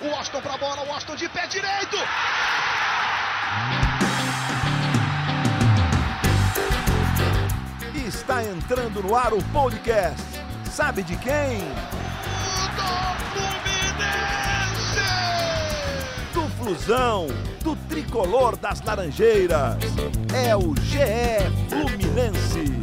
[0.00, 1.96] O Austin pra bola, o Austin de pé direito.
[8.06, 10.22] Está entrando no ar o podcast.
[10.70, 11.58] Sabe de quem?
[12.76, 15.02] Do Fluminense.
[16.32, 17.26] Do Flusão,
[17.64, 19.78] do tricolor das Laranjeiras.
[20.32, 22.77] É o GE Fluminense.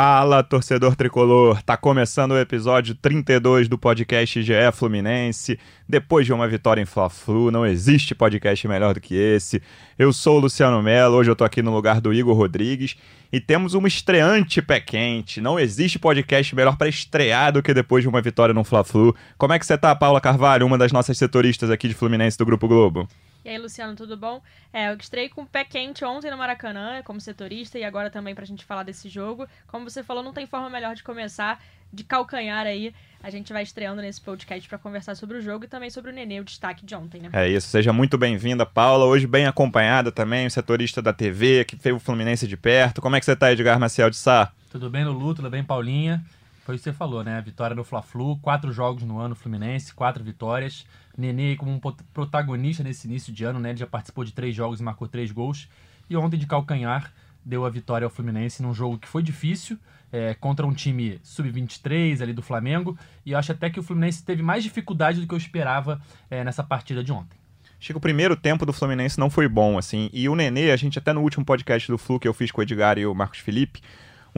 [0.00, 1.60] Fala, torcedor tricolor!
[1.60, 5.58] Tá começando o episódio 32 do podcast GE Fluminense.
[5.88, 9.60] Depois de uma vitória em Fla-Flu, não existe podcast melhor do que esse.
[9.98, 12.94] Eu sou o Luciano Mello, hoje eu tô aqui no lugar do Igor Rodrigues
[13.32, 15.40] e temos uma estreante pé quente.
[15.40, 19.16] Não existe podcast melhor para estrear do que depois de uma vitória no Fla-Flu.
[19.36, 22.46] Como é que você tá, Paula Carvalho, uma das nossas setoristas aqui de Fluminense do
[22.46, 23.08] Grupo Globo?
[23.44, 24.42] E aí, Luciano, tudo bom?
[24.72, 28.34] É, eu estrei com o pé quente ontem no Maracanã, como setorista, e agora também
[28.34, 29.46] pra gente falar desse jogo.
[29.66, 32.94] Como você falou, não tem forma melhor de começar de calcanhar aí.
[33.22, 36.14] A gente vai estreando nesse podcast para conversar sobre o jogo e também sobre o
[36.14, 37.30] Nenê, o destaque de ontem, né?
[37.32, 39.04] É isso, seja muito bem-vinda, Paula.
[39.04, 43.00] Hoje bem acompanhada também, o setorista da TV, que fez o Fluminense de perto.
[43.00, 44.52] Como é que você tá, Edgar Maciel de Sá?
[44.70, 45.34] Tudo bem, Lulu?
[45.34, 46.24] Tudo bem, Paulinha?
[46.68, 47.40] Foi o que você falou, né?
[47.40, 50.84] Vitória no Fla-Flu, quatro jogos no ano Fluminense, quatro vitórias.
[51.16, 51.80] Nenê como um
[52.12, 53.70] protagonista nesse início de ano, né?
[53.70, 55.66] Ele já participou de três jogos e marcou três gols.
[56.10, 57.10] E ontem de calcanhar
[57.42, 59.78] deu a vitória ao Fluminense num jogo que foi difícil,
[60.12, 62.98] é, contra um time sub-23 ali do Flamengo.
[63.24, 65.98] E eu acho até que o Fluminense teve mais dificuldade do que eu esperava
[66.30, 67.38] é, nessa partida de ontem.
[67.80, 70.10] Que o primeiro tempo do Fluminense não foi bom, assim.
[70.12, 72.60] E o Nenê, a gente até no último podcast do Flu que eu fiz com
[72.60, 73.80] o Edgar e o Marcos Felipe,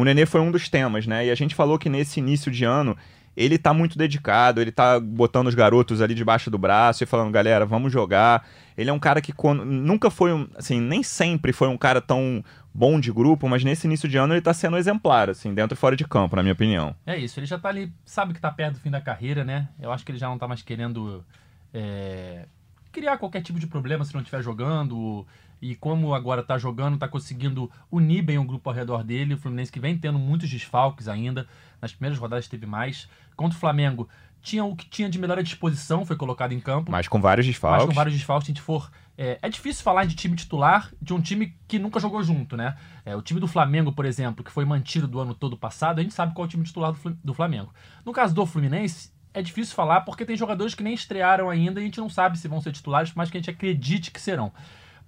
[0.01, 1.27] o Nenê foi um dos temas, né?
[1.27, 2.97] E a gente falou que nesse início de ano
[3.37, 7.31] ele tá muito dedicado, ele tá botando os garotos ali debaixo do braço e falando,
[7.31, 8.47] galera, vamos jogar.
[8.77, 12.01] Ele é um cara que quando, nunca foi, um, assim, nem sempre foi um cara
[12.01, 15.75] tão bom de grupo, mas nesse início de ano ele tá sendo exemplar, assim, dentro
[15.75, 16.95] e fora de campo, na minha opinião.
[17.07, 19.69] É isso, ele já tá ali, sabe que tá perto do fim da carreira, né?
[19.81, 21.25] Eu acho que ele já não tá mais querendo
[21.73, 22.47] é,
[22.93, 25.27] criar qualquer tipo de problema se não estiver jogando.
[25.61, 29.35] E como agora tá jogando, tá conseguindo unir bem o grupo ao redor dele.
[29.35, 31.47] O Fluminense que vem tendo muitos desfalques ainda.
[31.81, 33.09] Nas primeiras rodadas teve mais.
[33.37, 34.09] Contra o Flamengo,
[34.43, 36.91] tinha o que tinha de melhor à disposição, foi colocado em campo.
[36.91, 37.85] Mas com vários desfalques.
[37.85, 38.91] Mas com vários desfalques, se a gente for.
[39.17, 42.75] É, é, difícil falar de time titular de um time que nunca jogou junto, né?
[43.05, 46.03] É, o time do Flamengo, por exemplo, que foi mantido do ano todo passado, a
[46.03, 47.71] gente sabe qual é o time titular do Flamengo.
[48.03, 51.83] No caso do Fluminense, é difícil falar porque tem jogadores que nem estrearam ainda e
[51.83, 54.53] a gente não sabe se vão ser titulares, mas que a gente acredite que serão.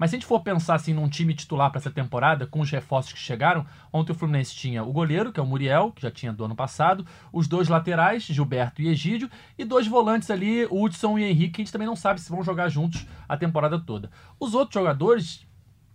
[0.03, 2.69] Mas se a gente for pensar assim num time titular para essa temporada, com os
[2.69, 6.11] reforços que chegaram, ontem o Fluminense tinha o goleiro, que é o Muriel, que já
[6.11, 11.21] tinha do ano passado, os dois laterais, Gilberto e Egídio, e dois volantes ali, Hudson
[11.21, 14.11] e Henrique, que a gente também não sabe se vão jogar juntos a temporada toda.
[14.41, 15.47] Os outros jogadores,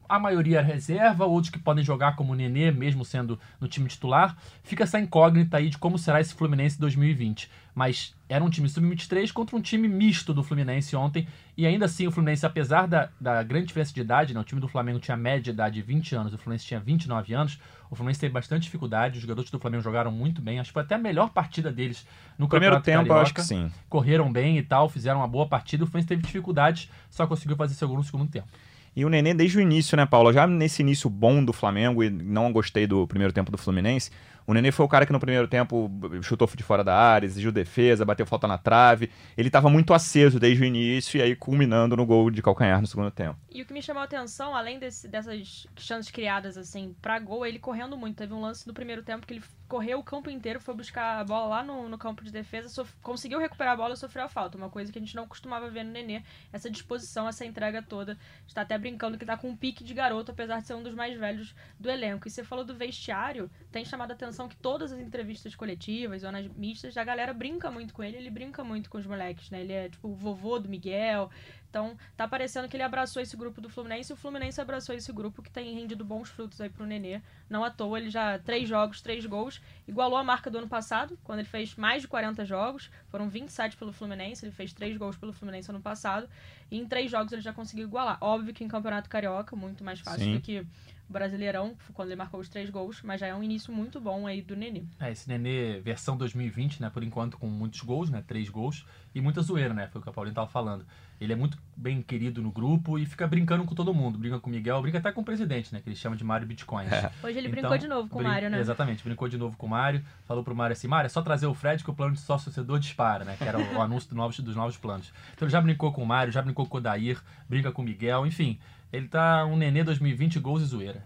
[0.07, 4.37] a maioria reserva, outros que podem jogar como o Nenê, mesmo sendo no time titular.
[4.63, 7.49] Fica essa incógnita aí de como será esse Fluminense 2020.
[7.73, 11.27] Mas era um time sub-23 contra um time misto do Fluminense ontem.
[11.55, 14.59] E ainda assim, o Fluminense, apesar da, da grande diferença de idade, né, o time
[14.59, 17.59] do Flamengo tinha média de idade de 20 anos, o Fluminense tinha 29 anos.
[17.89, 20.59] O Fluminense teve bastante dificuldade, os jogadores do Flamengo jogaram muito bem.
[20.59, 22.05] Acho que foi até a melhor partida deles
[22.37, 22.97] no primeiro tempo.
[22.99, 23.21] Carioca.
[23.21, 23.71] acho que sim.
[23.87, 25.83] Correram bem e tal, fizeram uma boa partida.
[25.83, 28.47] O Fluminense teve dificuldades, só conseguiu fazer seu gol no segundo tempo.
[28.97, 30.33] E o Nenê desde o início, né, Paulo?
[30.33, 34.09] Já nesse início bom do Flamengo, e não gostei do primeiro tempo do Fluminense,
[34.47, 35.91] o Nenê foi o cara que no primeiro tempo
[36.21, 39.11] chutou de fora da área, exigiu defesa, bateu falta na trave.
[39.37, 42.87] Ele estava muito aceso desde o início e aí culminando no gol de calcanhar no
[42.87, 43.37] segundo tempo.
[43.51, 47.45] E o que me chamou a atenção, além desse, dessas chances criadas assim para gol,
[47.45, 48.15] ele correndo muito.
[48.15, 51.23] Teve um lance no primeiro tempo que ele correu o campo inteiro, foi buscar a
[51.25, 52.89] bola lá no, no campo de defesa, sof...
[53.01, 54.57] conseguiu recuperar a bola e sofreu a falta.
[54.57, 58.17] Uma coisa que a gente não costumava ver no Nenê, essa disposição, essa entrega toda.
[58.47, 60.95] Está até brincando que está com um pique de garoto, apesar de ser um dos
[60.95, 62.27] mais velhos do elenco.
[62.27, 66.45] E você falou do vestiário, tem chamado a atenção que todas as entrevistas coletivas, zonas
[66.57, 69.61] mistas, a galera brinca muito com ele, ele brinca muito com os moleques, né?
[69.61, 71.29] Ele é tipo o vovô do Miguel.
[71.69, 75.11] Então, tá parecendo que ele abraçou esse grupo do Fluminense e o Fluminense abraçou esse
[75.13, 77.21] grupo que tem rendido bons frutos aí pro Nenê.
[77.49, 81.17] Não à toa, ele já três jogos, três gols, igualou a marca do ano passado,
[81.23, 85.17] quando ele fez mais de 40 jogos, foram 27 pelo Fluminense, ele fez três gols
[85.17, 86.27] pelo Fluminense ano passado,
[86.71, 88.17] e em três jogos ele já conseguiu igualar.
[88.21, 90.33] Óbvio que em Campeonato Carioca, muito mais fácil Sim.
[90.35, 90.65] do que
[91.09, 94.41] Brasileirão, quando ele marcou os três gols, mas já é um início muito bom aí
[94.41, 94.83] do Nenê.
[94.99, 98.85] É, esse Nenê versão 2020, né, por enquanto com muitos gols, né, três gols,
[99.17, 100.85] e muita zoeira, né, foi o que a Paulinho tava falando.
[101.19, 104.47] Ele é muito bem querido no grupo e fica brincando com todo mundo, brinca com
[104.47, 106.91] o Miguel, brinca até com o presidente, né, que ele chama de Mário Bitcoins.
[106.91, 107.11] É.
[107.23, 108.59] Hoje ele então, brincou de novo com o Mário, né?
[108.59, 111.47] Exatamente, brincou de novo com o Mário, falou pro Mário assim, Mário, é só trazer
[111.47, 114.15] o Fred que o plano de sócio-torcedor dispara, né, que era o, o anúncio dos
[114.15, 115.11] novos, dos novos planos.
[115.33, 117.19] Então ele já brincou com o Mário, já brincou com o Dair,
[117.49, 118.59] brinca com o Miguel, enfim,
[118.93, 121.03] ele tá um Nenê 2020 gols e zoeira.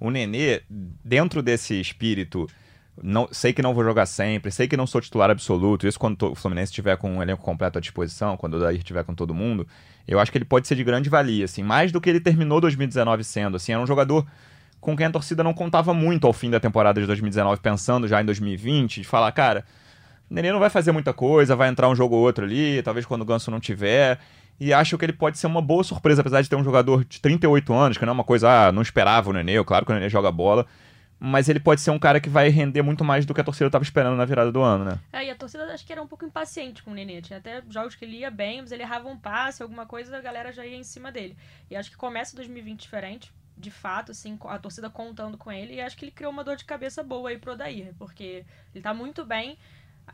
[0.00, 0.62] o Nenê,
[1.04, 2.48] dentro desse espírito,
[3.02, 6.30] não, sei que não vou jogar sempre, sei que não sou titular absoluto, isso quando
[6.30, 9.34] o Fluminense estiver com um elenco completo à disposição, quando o Daí estiver com todo
[9.34, 9.66] mundo,
[10.06, 12.60] eu acho que ele pode ser de grande valia, assim, mais do que ele terminou
[12.60, 14.26] 2019 sendo, assim, era um jogador
[14.80, 18.20] com quem a torcida não contava muito ao fim da temporada de 2019, pensando já
[18.20, 19.64] em 2020, de falar, cara,
[20.30, 23.04] o Nenê não vai fazer muita coisa, vai entrar um jogo ou outro ali, talvez
[23.04, 24.18] quando o Ganso não tiver,
[24.58, 27.20] e acho que ele pode ser uma boa surpresa, apesar de ter um jogador de
[27.20, 29.94] 38 anos, que não é uma coisa, ah, não esperava o Nenê, claro que o
[29.94, 30.66] Nenê joga bola,
[31.20, 33.66] mas ele pode ser um cara que vai render muito mais do que a torcida
[33.66, 34.98] estava esperando na virada do ano, né?
[35.12, 37.20] É, e a torcida acho que era um pouco impaciente com o Nenê.
[37.20, 40.20] Tinha até jogos que ele ia bem, mas ele errava um passe, alguma coisa, a
[40.20, 41.36] galera já ia em cima dele.
[41.70, 45.80] E acho que começa 2020 diferente, de fato, assim, a torcida contando com ele, e
[45.82, 48.94] acho que ele criou uma dor de cabeça boa aí pro Odair, porque ele tá
[48.94, 49.58] muito bem.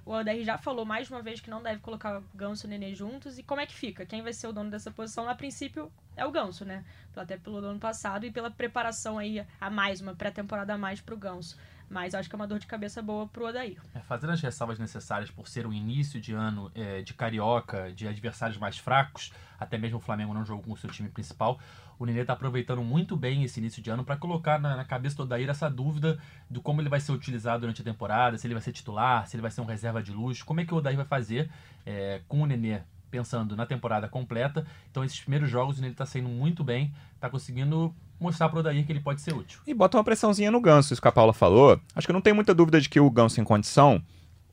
[0.04, 2.70] O Odair já falou mais uma vez que não deve colocar o Ganso e o
[2.70, 3.38] Nenê juntos.
[3.38, 4.06] E como é que fica?
[4.06, 5.28] Quem vai ser o dono dessa posição?
[5.28, 6.84] A princípio é o Ganso, né?
[7.14, 11.16] Até pelo ano passado e pela preparação aí a mais, uma pré-temporada a mais pro
[11.16, 11.56] Ganso.
[11.88, 13.79] Mas acho que é uma dor de cabeça boa pro Odair.
[13.94, 18.09] É, fazendo as ressalvas necessárias por ser o início de ano é, de carioca, de
[18.09, 21.61] adversários mais fracos, até mesmo o Flamengo não jogou com o seu time principal.
[21.99, 25.17] O Nenê está aproveitando muito bem esse início de ano para colocar na, na, cabeça
[25.17, 26.19] do Odair essa dúvida
[26.50, 29.37] do como ele vai ser utilizado durante a temporada, se ele vai ser titular, se
[29.37, 31.50] ele vai ser um reserva de luxo, como é que o Odair vai fazer
[31.87, 32.83] é, com o Nenê
[33.16, 34.66] pensando na temporada completa.
[34.90, 38.84] Então, esses primeiros jogos ele está saindo muito bem, está conseguindo mostrar para o Odair
[38.84, 39.60] que ele pode ser útil.
[39.66, 41.80] E bota uma pressãozinha no Ganso, isso que a Paula falou.
[41.94, 44.02] Acho que não tem muita dúvida de que o Ganso em condição,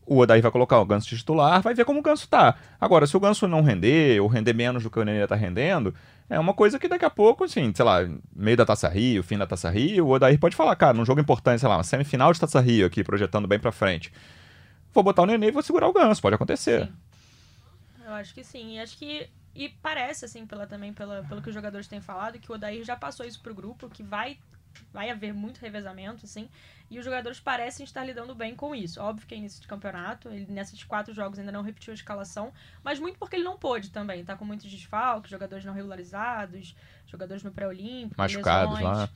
[0.06, 2.56] o Odair vai colocar o Ganso titular, vai ver como o Ganso tá.
[2.80, 5.94] Agora, se o Ganso não render, ou render menos do que o Nenê tá rendendo,
[6.30, 8.00] é uma coisa que daqui a pouco, assim, sei lá,
[8.34, 11.20] meio da Taça Rio, fim da Taça Rio, o Odair pode falar, cara, num jogo
[11.20, 14.12] importante, sei lá, uma semifinal de Taça Rio aqui, projetando bem pra frente.
[14.94, 16.86] Vou botar o Nenê e vou segurar o Ganso, pode acontecer.
[16.86, 16.94] Sim.
[18.14, 18.76] Eu acho que sim.
[18.76, 19.30] E acho que.
[19.56, 22.84] E parece, assim, pela, também pela, pelo que os jogadores têm falado, que o Odair
[22.84, 24.40] já passou isso pro grupo, que vai,
[24.92, 26.50] vai haver muito revezamento, assim.
[26.90, 29.00] E os jogadores parecem estar lidando bem com isso.
[29.00, 32.52] Óbvio que é início de campeonato, ele nesses quatro jogos ainda não repetiu a escalação,
[32.84, 34.26] mas muito porque ele não pôde também.
[34.26, 36.76] Tá com muitos desfalques, jogadores não regularizados,
[37.06, 38.98] jogadores no pré-olímpico, machucados lesões.
[38.98, 39.10] lá.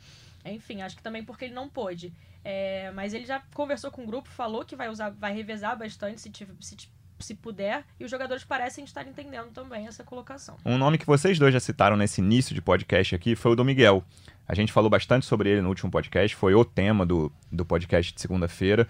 [0.46, 2.14] Enfim, acho que também porque ele não pôde.
[2.44, 6.22] É, mas ele já conversou com o grupo, falou que vai usar, vai revezar bastante
[6.22, 6.78] se, tiver, se
[7.20, 10.58] se puder, e os jogadores parecem estar entendendo também essa colocação.
[10.66, 13.66] Um nome que vocês dois já citaram nesse início de podcast aqui foi o do
[13.66, 14.04] Miguel.
[14.48, 18.14] A gente falou bastante sobre ele no último podcast, foi o tema do, do podcast
[18.14, 18.88] de segunda-feira.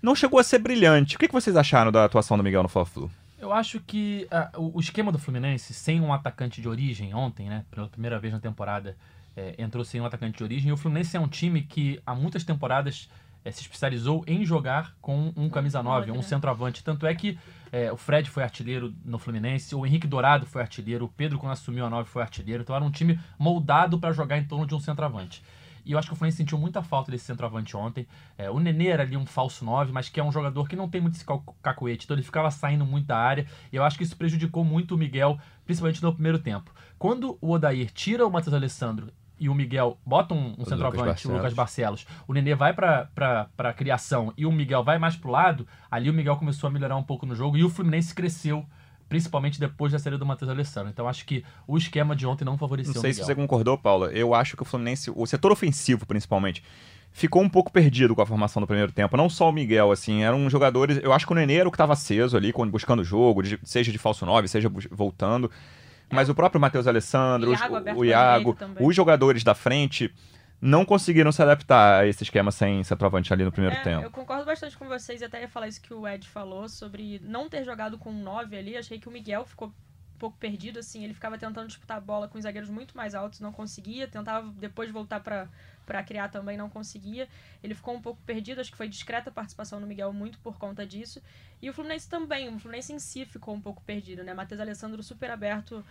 [0.00, 1.16] Não chegou a ser brilhante.
[1.16, 3.10] O que, que vocês acharam da atuação do Miguel no Fla-Flu?
[3.38, 7.64] Eu acho que uh, o, esquema do Fluminense, sem um atacante de origem ontem, né,
[7.70, 8.96] pela primeira vez na temporada,
[9.36, 10.68] é, entrou sem um atacante de origem.
[10.68, 13.08] E o Fluminense é um time que há muitas temporadas
[13.44, 16.82] é, se especializou em jogar com um camisa 9, um centroavante.
[16.82, 17.38] Tanto é que
[17.70, 21.52] é, o Fred foi artilheiro no Fluminense, o Henrique Dourado foi artilheiro, o Pedro, quando
[21.52, 22.62] assumiu a 9, foi artilheiro.
[22.62, 25.42] Então era um time moldado para jogar em torno de um centroavante.
[25.84, 28.06] E eu acho que o Fluminense sentiu muita falta desse centroavante ontem.
[28.38, 30.88] É, o Nenê era ali um falso 9, mas que é um jogador que não
[30.88, 31.26] tem muito esse
[31.62, 33.46] cacuete, então ele ficava saindo muito da área.
[33.70, 36.72] E eu acho que isso prejudicou muito o Miguel, principalmente no primeiro tempo.
[36.98, 39.12] Quando o Odair tira o Matheus Alessandro
[39.44, 43.46] e o Miguel bota um, um centroavante, o Lucas Barcelos, o Nenê vai pra, pra,
[43.54, 46.96] pra criação e o Miguel vai mais pro lado, ali o Miguel começou a melhorar
[46.96, 48.64] um pouco no jogo e o Fluminense cresceu,
[49.06, 50.88] principalmente depois da saída do Matheus Alessandro.
[50.88, 53.76] Então acho que o esquema de ontem não favoreceu Não sei o se você concordou,
[53.76, 54.10] Paula.
[54.12, 56.64] Eu acho que o Fluminense, o setor ofensivo principalmente,
[57.12, 59.14] ficou um pouco perdido com a formação do primeiro tempo.
[59.14, 60.98] Não só o Miguel, assim, eram jogadores.
[61.02, 63.92] Eu acho que o Nenê era o que estava aceso ali, buscando o jogo, seja
[63.92, 65.50] de falso 9, seja voltando.
[66.12, 70.12] Mas o próprio Matheus Alessandro, o Iago, o, o Iago os jogadores da frente
[70.60, 74.04] não conseguiram se adaptar a esse esquema sem centroavante ali no primeiro é, tempo.
[74.04, 77.20] Eu concordo bastante com vocês, e até ia falar isso que o Ed falou sobre
[77.22, 78.76] não ter jogado com 9 ali.
[78.76, 79.72] Achei que o Miguel ficou um
[80.24, 83.40] pouco perdido, assim, ele ficava tentando disputar a bola com os zagueiros muito mais altos,
[83.40, 85.48] não conseguia, tentava depois voltar para
[85.84, 87.28] para criar também não conseguia.
[87.62, 90.56] Ele ficou um pouco perdido, acho que foi discreta a participação do Miguel muito por
[90.56, 91.20] conta disso.
[91.60, 94.32] E o Fluminense também, o Fluminense em si ficou um pouco perdido, né?
[94.32, 95.84] Matheus Alessandro super aberto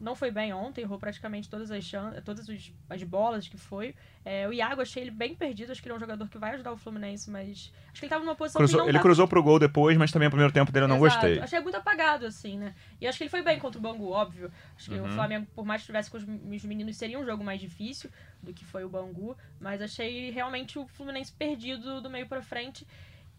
[0.00, 2.46] não foi bem ontem, errou praticamente todas as chances, todas
[2.90, 3.94] as bolas que foi.
[4.24, 6.54] É, o Iago, achei ele bem perdido, acho que ele é um jogador que vai
[6.54, 9.02] ajudar o Fluminense, mas acho que ele tava numa posição cruzou, Ele tá...
[9.02, 11.26] cruzou pro gol depois, mas também o primeiro tempo dele eu não Exato.
[11.26, 11.40] gostei.
[11.40, 12.74] Achei muito apagado, assim, né?
[13.00, 14.50] E acho que ele foi bem contra o Bangu, óbvio.
[14.76, 15.06] Acho que Uhum.
[15.08, 18.10] o Flamengo, por mais que tivesse com os os meninos, seria um jogo mais difícil
[18.42, 22.86] do que foi o Bangu, mas achei realmente o Fluminense perdido do meio pra frente.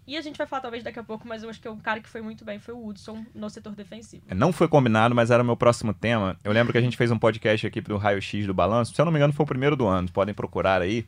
[0.09, 1.99] E a gente vai falar talvez daqui a pouco, mas eu acho que um cara
[1.99, 4.23] que foi muito bem foi o Hudson no setor defensivo.
[4.35, 6.35] Não foi combinado, mas era o meu próximo tema.
[6.43, 8.95] Eu lembro que a gente fez um podcast aqui do Raio X do Balanço.
[8.95, 10.09] Se eu não me engano, foi o primeiro do ano.
[10.11, 11.05] Podem procurar aí.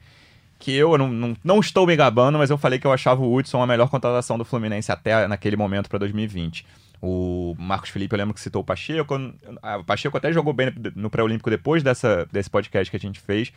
[0.60, 3.36] Que eu não, não, não estou me gabando, mas eu falei que eu achava o
[3.36, 6.64] Hudson a melhor contratação do Fluminense até naquele momento para 2020.
[7.02, 9.16] O Marcos Felipe, eu lembro que citou o Pacheco.
[9.80, 13.52] O Pacheco até jogou bem no pré-olímpico depois dessa, desse podcast que a gente fez.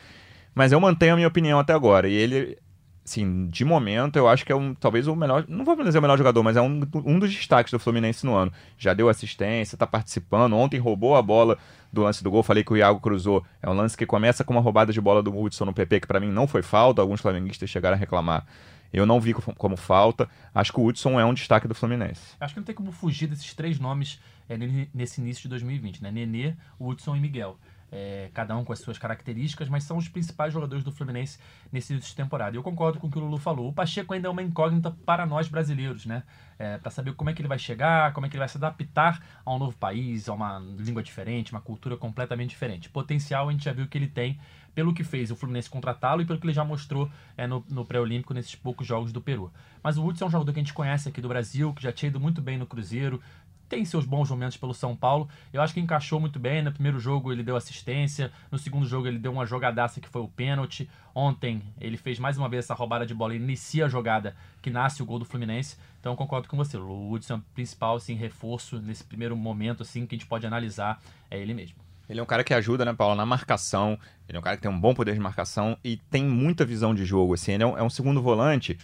[0.55, 2.09] Mas eu mantenho a minha opinião até agora.
[2.09, 2.57] E ele,
[3.05, 6.03] assim, de momento, eu acho que é um, talvez o melhor, não vou dizer o
[6.03, 8.53] melhor jogador, mas é um, um dos destaques do Fluminense no ano.
[8.79, 10.55] Já deu assistência, tá participando.
[10.55, 11.59] Ontem roubou a bola
[11.93, 12.43] do lance do gol.
[12.43, 13.45] Falei que o Iago cruzou.
[13.63, 16.07] É um lance que começa com uma roubada de bola do Hudson no PP, que
[16.07, 17.03] para mim não foi falta.
[17.03, 18.47] Alguns flamenguistas chegaram a reclamar.
[18.93, 20.29] Eu não vi como, falta.
[20.55, 22.37] Acho que o Hudson é um destaque do Fluminense.
[22.41, 24.57] Acho que não tem como fugir desses três nomes é,
[24.95, 26.13] nesse início de 2020, né?
[26.13, 27.59] Nenê, Hudson e Miguel.
[27.97, 31.39] É, cada um com as suas características, mas são os principais jogadores do Fluminense
[31.71, 32.57] nesse início de temporada.
[32.57, 33.69] Eu concordo com o que o Lulu falou.
[33.69, 36.25] O Pacheco ainda é uma incógnita para nós brasileiros, né?
[36.59, 38.57] É, para saber como é que ele vai chegar, como é que ele vai se
[38.57, 42.89] adaptar a um novo país, a uma língua diferente, uma cultura completamente diferente.
[42.89, 44.41] Potencial a gente já viu que ele tem
[44.75, 47.85] pelo que fez o Fluminense contratá-lo e pelo que ele já mostrou é, no, no
[47.85, 49.53] pré-olímpico nesses poucos jogos do Peru.
[49.83, 51.93] Mas o Hudson é um jogador que a gente conhece aqui do Brasil, que já
[51.93, 53.21] tinha ido muito bem no Cruzeiro,
[53.69, 55.29] tem seus bons momentos pelo São Paulo.
[55.53, 56.63] Eu acho que encaixou muito bem.
[56.63, 60.23] No primeiro jogo ele deu assistência, no segundo jogo ele deu uma jogadaça que foi
[60.23, 60.89] o pênalti.
[61.15, 64.71] Ontem ele fez mais uma vez essa roubada de bola e inicia a jogada que
[64.71, 65.77] nasce o gol do Fluminense.
[66.01, 66.77] Então concordo com você.
[66.77, 71.01] O Hudson é principal assim, reforço nesse primeiro momento assim que a gente pode analisar
[71.31, 71.85] é ele mesmo.
[72.09, 73.99] Ele é um cara que ajuda, né, Paulo, na marcação.
[74.29, 76.95] Ele é um cara que tem um bom poder de marcação e tem muita visão
[76.95, 77.35] de jogo.
[77.35, 78.79] Assim, ele é um, é um segundo volante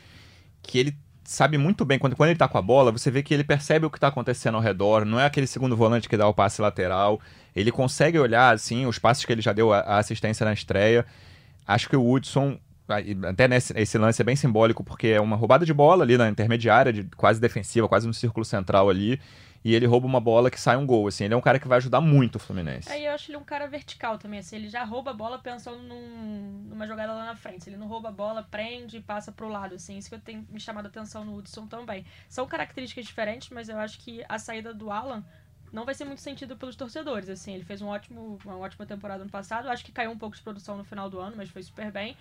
[0.62, 0.96] que ele
[1.30, 3.86] sabe muito bem, quando, quando ele tá com a bola, você vê que ele percebe
[3.86, 6.60] o que tá acontecendo ao redor, não é aquele segundo volante que dá o passe
[6.60, 7.20] lateral,
[7.54, 11.06] ele consegue olhar, assim, os passes que ele já deu a, a assistência na estreia.
[11.64, 12.58] Acho que o Hudson,
[13.28, 16.28] até nesse esse lance é bem simbólico, porque é uma roubada de bola ali na
[16.28, 19.20] intermediária, de, quase defensiva, quase no círculo central ali,
[19.62, 21.68] e ele rouba uma bola que sai um gol, assim, ele é um cara que
[21.68, 22.90] vai ajudar muito o Fluminense.
[22.90, 25.82] Aí eu acho ele um cara vertical também, assim, ele já rouba a bola pensando
[25.82, 29.48] num, numa jogada lá na frente, ele não rouba a bola, prende e passa pro
[29.48, 32.06] lado, assim, isso que eu tenho me chamado a atenção no Hudson também.
[32.28, 35.24] São características diferentes, mas eu acho que a saída do Alan
[35.70, 39.24] não vai ser muito sentido pelos torcedores, assim, ele fez um ótimo, uma ótima temporada
[39.24, 41.62] no passado, acho que caiu um pouco de produção no final do ano, mas foi
[41.62, 42.16] super bem.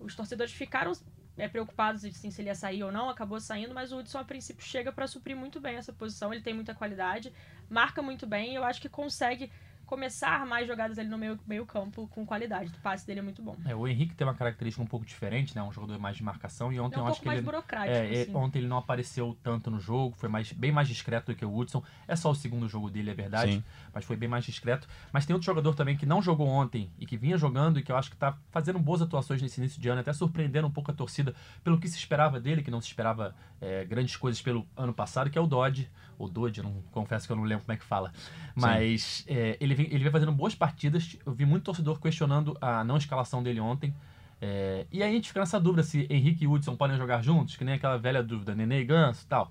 [0.00, 0.92] Os torcedores ficaram
[1.36, 4.24] é, preocupados assim, se ele ia sair ou não, acabou saindo, mas o Hudson a
[4.24, 7.32] princípio chega para suprir muito bem essa posição, ele tem muita qualidade,
[7.68, 9.50] marca muito bem eu acho que consegue
[9.94, 12.68] começar mais jogadas ali no meio, meio campo com qualidade.
[12.68, 13.56] O passe dele é muito bom.
[13.64, 15.62] É, o Henrique tem uma característica um pouco diferente, né?
[15.62, 17.96] Um jogador mais de marcação e ontem é um eu acho que mais ele burocrático.
[17.96, 18.34] é, assim.
[18.34, 21.56] ontem ele não apareceu tanto no jogo, foi mais, bem mais discreto do que o
[21.56, 21.82] Hudson.
[22.08, 23.64] É só o segundo jogo dele, é verdade, Sim.
[23.92, 24.88] mas foi bem mais discreto.
[25.12, 27.92] Mas tem outro jogador também que não jogou ontem e que vinha jogando e que
[27.92, 30.90] eu acho que tá fazendo boas atuações nesse início de ano, até surpreendendo um pouco
[30.90, 34.66] a torcida pelo que se esperava dele, que não se esperava é, grandes coisas pelo
[34.76, 37.74] ano passado, que é o Dodge, ou Dodge, não confesso que eu não lembro como
[37.74, 38.12] é que fala.
[38.54, 41.16] Mas é, ele, vem, ele vem fazendo boas partidas.
[41.24, 43.94] Eu vi muito torcedor questionando a não escalação dele ontem.
[44.40, 47.56] É, e aí a gente fica nessa dúvida se Henrique e Hudson podem jogar juntos,
[47.56, 49.50] que nem aquela velha dúvida, Nenê e Ganso e tal.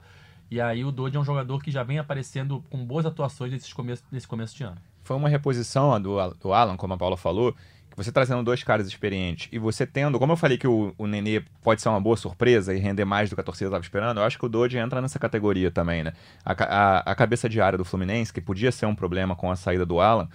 [0.51, 3.73] E aí o Dodge é um jogador que já vem aparecendo com boas atuações nesse
[3.73, 4.77] começo, nesse começo de ano.
[5.03, 7.53] Foi uma reposição do, do Alan, como a Paula falou,
[7.93, 11.05] que você trazendo dois caras experientes e você tendo, como eu falei que o, o
[11.05, 14.19] Nenê pode ser uma boa surpresa e render mais do que a torcida estava esperando,
[14.19, 16.13] eu acho que o Dodge entra nessa categoria também, né?
[16.43, 19.55] A, a, a cabeça de área do Fluminense, que podia ser um problema com a
[19.55, 20.27] saída do Alan,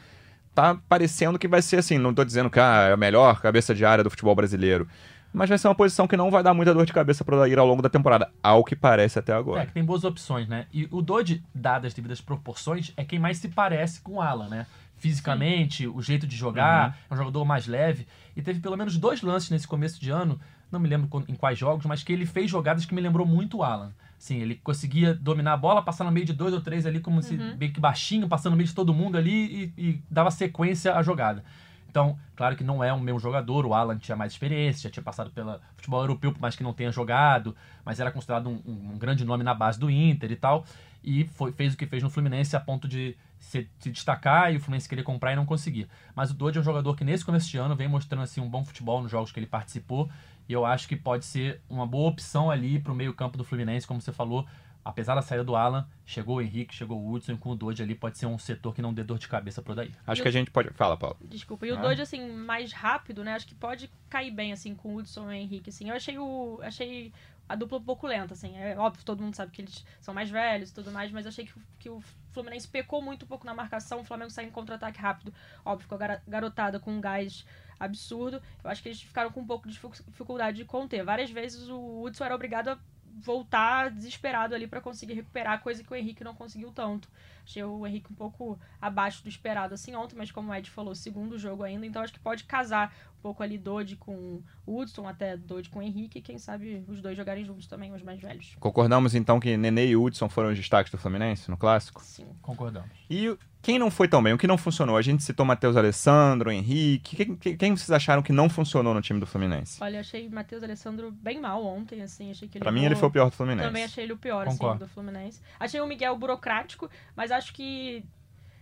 [0.54, 3.75] tá parecendo que vai ser assim, não tô dizendo que ah, é a melhor cabeça
[3.75, 4.87] de área do futebol brasileiro,
[5.32, 7.58] mas vai ser uma posição que não vai dar muita dor de cabeça para ir
[7.58, 9.66] ao longo da temporada, ao que parece até É, agora.
[9.66, 10.66] que tem boas opções, né?
[10.73, 14.49] E o Dodge, dadas as devidas proporções, é quem mais se parece com o Alan,
[14.49, 14.66] né?
[14.97, 18.06] Fisicamente, o jeito de jogar, é um jogador mais leve.
[18.37, 21.58] E teve pelo menos dois lances nesse começo de ano, não me lembro em quais
[21.58, 23.92] jogos, mas que ele fez jogadas que me lembrou muito o Alan.
[24.18, 27.23] Sim, ele conseguia dominar a bola, passar no meio de dois ou três ali, como
[27.23, 30.94] se bem que baixinho, passando no meio de todo mundo ali e, e dava sequência
[30.97, 31.44] à jogada.
[31.88, 35.02] Então, claro que não é o mesmo jogador, o Alan tinha mais experiência, já tinha
[35.02, 38.99] passado pelo futebol europeu, por mais que não tenha jogado, mas era considerado um, um-
[38.99, 40.64] grande nome na base do Inter e tal,
[41.02, 44.57] e foi- fez o que fez no Fluminense a ponto de se, se destacar e
[44.57, 45.88] o Fluminense querer comprar e não conseguir.
[46.14, 48.49] Mas o Dodge é um jogador que nesse começo de ano vem mostrando assim, um
[48.50, 50.11] bom futebol nos jogos que ele participou,
[50.47, 53.45] e eu acho que pode ser uma boa opção ali para o meio campo do
[53.45, 54.47] Fluminense, como você falou,
[54.88, 57.83] apesar da saída do Alan, chegou o Henrique, chegou o Hudson, e com o Dodge
[57.83, 59.92] ali pode ser um setor que não dê dor de cabeça pro daí.
[60.07, 60.71] Acho que a gente pode.
[60.71, 61.16] Fala, Paulo.
[61.21, 61.66] Desculpa.
[61.66, 61.80] E o Ah.
[61.83, 63.35] Dodge, assim, mais rápido, né?
[63.35, 65.88] Acho que pode cair bem, assim, com o Hudson e o Henrique, assim.
[65.90, 66.59] Eu achei o...
[66.62, 67.12] Achei
[67.49, 68.54] a dupla um pouco lenta, assim.
[68.59, 71.30] É óbvio, todo mundo sabe que eles são mais velhos e tudo mais, mas eu
[71.30, 72.02] achei que, que o
[72.33, 74.00] Fluminense pecou muito um pouco na marcação.
[74.00, 75.33] O Flamengo saiu em contra-ataque rápido.
[75.64, 77.47] Óbvio, com a garotada com um gás
[77.80, 78.42] absurdo.
[78.62, 81.02] Eu acho que eles ficaram com um pouco de dificu- dificuldade de conter.
[81.04, 82.78] Várias vezes o Hudson era obrigado a
[83.20, 87.08] voltar desesperado ali pra conseguir recuperar, coisa que o Henrique não conseguiu tanto.
[87.49, 90.95] Achei o Henrique um pouco abaixo do esperado assim ontem, mas como o Ed falou,
[90.95, 95.37] segundo jogo ainda, então acho que pode casar pouco ali Dodge com o Hudson, até
[95.37, 98.55] Dodge com o Henrique, e quem sabe os dois jogarem juntos também, os mais velhos.
[98.61, 102.00] Concordamos então que Nenê e Hudson foram os destaques do Fluminense no clássico?
[102.05, 102.26] Sim.
[102.40, 102.90] Concordamos.
[103.11, 104.33] E quem não foi tão bem?
[104.33, 104.97] O que não funcionou?
[104.97, 107.17] A gente citou Matheus Alessandro, Henrique.
[107.17, 109.83] Quem, quem- quem vocês acharam que não funcionou no time do Fluminense?
[109.83, 112.95] Olha, eu achei Matheus Alessandro bem mal ontem, assim, achei que ele Pra mim, ele
[112.95, 113.67] foi o pior do Fluminense.
[113.67, 114.85] Também achei ele o pior, assim, Concordo.
[114.85, 115.40] do Fluminense.
[115.59, 118.04] Achei o Miguel burocrático, mas acho que.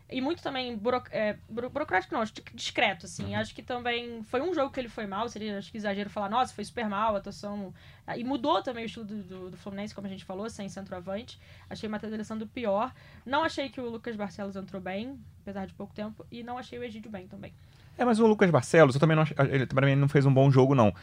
[0.08, 3.34] E muito também buro, é, buro- burocrático, não, acho discreto, assim.
[3.34, 3.40] Uhum.
[3.40, 6.28] Acho que também foi um jogo que ele foi mal, seria acho que exagero falar,
[6.30, 7.74] nossa, foi super mal, a atuação.
[8.16, 11.40] E mudou também o estilo do, do, do Fluminense, como a gente falou, sem centroavante.
[11.68, 12.94] Achei o Matheus Alessandro pior.
[13.24, 16.24] Não achei que o Lucas Barcelos entrou bem, apesar de pouco tempo.
[16.30, 17.52] E não achei o Egídio bem também.
[17.98, 20.72] É, mas o Lucas Barcelos, eu também não ele também não fez um bom jogo,
[20.72, 20.94] não.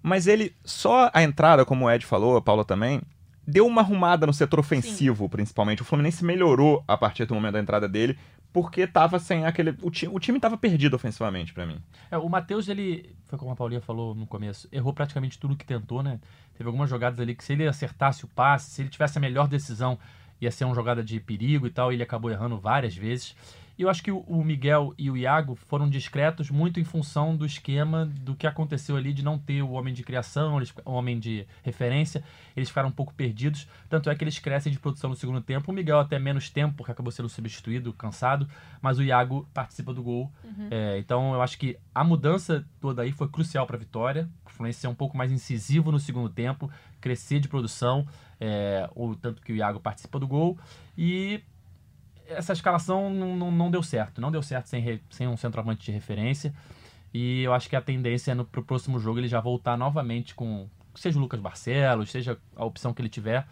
[0.00, 3.02] Mas ele, só a entrada, como o Ed falou, a Paula também,
[3.46, 5.82] deu uma arrumada no setor ofensivo, principalmente.
[5.82, 8.18] O Fluminense melhorou a partir do momento da entrada dele,
[8.52, 9.74] porque tava sem aquele.
[9.82, 11.78] O, ti, o time tava perdido ofensivamente pra mim.
[12.10, 15.66] É, o Matheus, ele, foi como a Paulinha falou no começo, errou praticamente tudo que
[15.66, 16.18] tentou, né?
[16.56, 19.46] Teve algumas jogadas ali que se ele acertasse o passe, se ele tivesse a melhor
[19.46, 19.98] decisão,
[20.40, 23.36] ia ser uma jogada de perigo e tal, e ele acabou errando várias vezes.
[23.78, 27.44] E eu acho que o, Miguel e o Iago foram discretos muito em função do
[27.44, 31.18] esquema do que aconteceu ali de não ter o homem de criação, eles, o homem
[31.18, 32.24] de referência,
[32.56, 35.70] eles ficaram um pouco perdidos, tanto é que eles crescem de produção no segundo tempo,
[35.70, 38.48] o Miguel até menos tempo, porque acabou sendo substituído, cansado,
[38.80, 40.32] mas o Iago participa do gol,
[40.70, 44.28] é, então eu acho que a mudança toda aí foi crucial para a vitória.
[44.46, 48.06] O Fluminense ser um pouco mais incisivo no segundo tempo, crescer de produção,
[48.40, 50.58] é, o tanto que o Iago participa do gol.
[50.96, 51.42] E
[52.28, 54.20] essa escalação não, não, não deu certo.
[54.20, 56.52] Não deu certo sem, re- sem um centroavante de referência.
[57.12, 60.34] E eu acho que a tendência é no pro próximo jogo ele já voltar novamente
[60.34, 60.68] com.
[60.94, 63.46] Seja o Lucas Barcelos, seja a opção que ele tiver,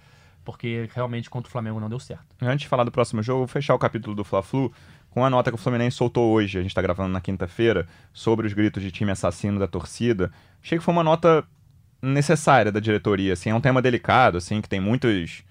[0.44, 2.24] porque realmente contra o Flamengo não deu certo.
[2.40, 4.72] Antes de falar do próximo jogo, vou fechar o capítulo do Fla-Flu
[5.10, 6.58] com a nota que o Fluminense soltou hoje.
[6.58, 10.32] A gente tá gravando na quinta-feira sobre os gritos de time assassino da torcida.
[10.62, 11.44] Achei que foi uma nota
[12.02, 15.42] necessária da diretoria, assim, é um tema delicado, assim, que tem muitos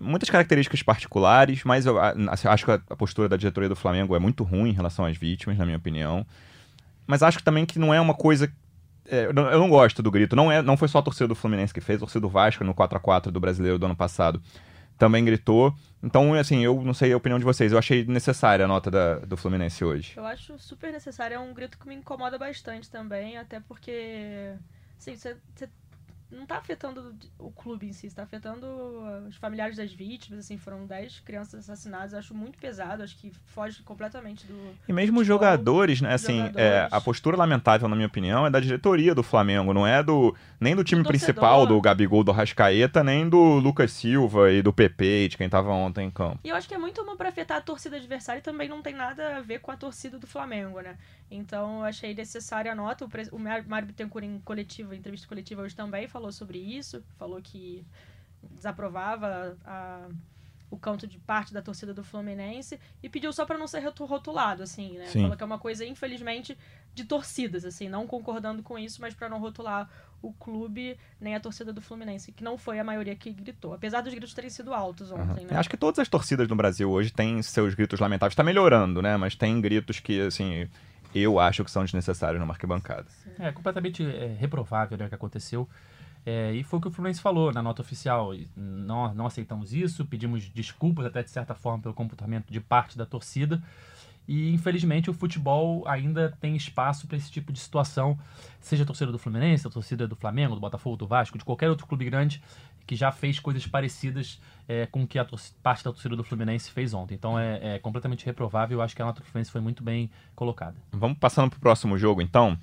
[0.00, 3.76] muitas características particulares, mas eu a- assim, acho que a a postura da diretoria do
[3.76, 6.26] Flamengo é muito ruim em relação às vítimas, na minha opinião.
[7.06, 8.50] Mas acho também que não é uma coisa
[9.08, 10.36] é, eu, não, gosto do grito.
[10.36, 12.62] Não, é, não foi só a torcida do Fluminense que fez, a torcida do Vasco
[12.62, 14.40] no 4x4 do brasileiro do ano passado
[14.96, 15.74] também gritou.
[16.02, 17.72] Então, assim, eu não sei a opinião de vocês.
[17.72, 20.12] Eu achei necessária a nota da- do Fluminense hoje.
[20.16, 24.52] Eu acho super necessário, é um grito que me incomoda bastante também, até porque,
[24.98, 25.36] assim, você
[26.30, 28.66] não tá afetando o clube em si, está afetando
[29.28, 33.82] os familiares das vítimas, assim, foram 10 crianças assassinadas, acho muito pesado, acho que foge
[33.82, 34.74] completamente do...
[34.88, 36.14] E mesmo os jogadores, né?
[36.14, 36.56] Assim, jogadores.
[36.66, 40.34] é, a postura lamentável, na minha opinião, é da diretoria do Flamengo, não é do
[40.60, 44.72] nem do time Do principal, do Gabigol, do Rascaeta, nem do Lucas Silva e do
[44.72, 46.38] PP, de quem tava ontem em campo.
[46.44, 48.82] E eu acho que é muito uma pra afetar a torcida adversária e também não
[48.82, 50.96] tem nada a ver com a torcida do Flamengo, né?
[51.30, 53.04] Então eu achei necessária a nota.
[53.04, 56.58] O, pres- o Mário Mário Bittencourt em coletiva, em entrevista coletiva hoje também falou sobre
[56.58, 57.02] isso.
[57.18, 57.84] Falou que
[58.54, 60.08] desaprovava a-
[60.70, 64.04] o canto de parte da torcida do Fluminense e pediu só pra não ser rotu-
[64.04, 65.06] rotulado, assim, né?
[65.06, 65.22] Sim.
[65.22, 66.56] Falou que é uma coisa, infelizmente,
[66.94, 69.90] de torcidas, assim, não concordando com isso, mas pra não rotular
[70.22, 73.72] o clube nem a torcida do Fluminense, que não foi a maioria que gritou.
[73.74, 75.56] Apesar dos gritos terem sido altos ontem, né?
[75.56, 78.36] Acho que todas as torcidas no Brasil hoje têm seus gritos lamentáveis.
[78.36, 79.16] Tá melhorando, né?
[79.16, 80.68] Mas tem gritos que, assim,
[81.12, 83.06] eu acho que são desnecessários numa arquibancada.
[83.40, 85.68] É completamente é, reprovável né, o que aconteceu.
[86.24, 88.32] É, e foi o que o Fluminense falou na nota oficial.
[88.56, 93.06] Não, não aceitamos isso, pedimos desculpas até de certa forma pelo comportamento de parte da
[93.06, 93.62] torcida.
[94.28, 98.16] E infelizmente o futebol ainda tem espaço para esse tipo de situação,
[98.60, 101.68] seja a torcida do Fluminense, a torcida do Flamengo, do Botafogo, do Vasco, de qualquer
[101.68, 102.40] outro clube grande
[102.86, 105.26] que já fez coisas parecidas é, com o que a
[105.62, 107.14] parte da torcida do Fluminense fez ontem.
[107.14, 108.78] Então é, é completamente reprovável.
[108.78, 110.76] Eu acho que a nota do Fluminense foi muito bem colocada.
[110.92, 112.58] Vamos passando pro próximo jogo, então.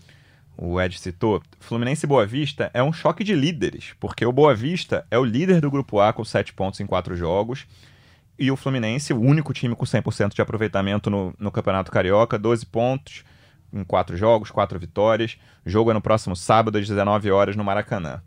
[0.57, 1.41] O Ed citou.
[1.59, 5.23] Fluminense e Boa Vista é um choque de líderes, porque o Boa Vista é o
[5.23, 7.67] líder do Grupo A com 7 pontos em 4 jogos.
[8.39, 12.65] E o Fluminense, o único time com 100% de aproveitamento no, no Campeonato Carioca, 12
[12.65, 13.23] pontos
[13.71, 15.37] em 4 jogos, 4 vitórias.
[15.63, 18.21] O jogo é no próximo sábado, às 19 horas, no Maracanã.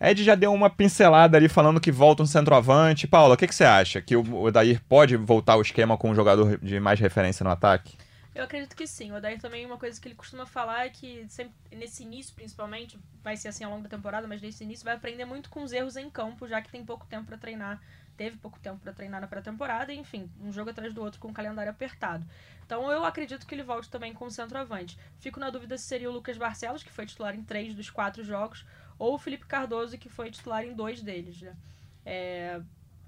[0.00, 3.06] Ed já deu uma pincelada ali falando que volta um centroavante.
[3.06, 4.00] Paula, o que, que você acha?
[4.00, 7.96] Que o Odair pode voltar ao esquema com um jogador de mais referência no ataque?
[8.34, 9.12] Eu acredito que sim.
[9.12, 12.98] O Odair também, uma coisa que ele costuma falar é que sempre, nesse início, principalmente,
[13.22, 15.72] vai ser assim ao longo da temporada, mas nesse início vai aprender muito com os
[15.72, 17.80] erros em campo, já que tem pouco tempo pra treinar.
[18.16, 21.32] Teve pouco tempo pra treinar na pré-temporada, enfim, um jogo atrás do outro com o
[21.32, 22.26] calendário apertado.
[22.64, 24.98] Então eu acredito que ele volte também com o centroavante.
[25.18, 28.22] Fico na dúvida se seria o Lucas Barcelos, que foi titular em três dos quatro
[28.22, 28.66] jogos,
[28.98, 31.56] ou o Felipe Cardoso, que foi titular em dois deles, né?
[32.04, 32.60] É,